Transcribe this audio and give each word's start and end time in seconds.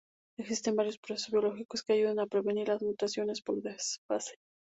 Existen 0.39 0.75
varios 0.75 0.97
procesos 0.97 1.29
biológicos 1.31 1.83
que 1.83 1.93
ayudan 1.93 2.17
a 2.19 2.25
prevenir 2.25 2.69
las 2.69 2.81
mutaciones 2.81 3.43
por 3.43 3.61
desfase. 3.61 4.39